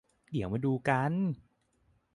[0.31, 1.13] เดี๋ยวมาดูกัน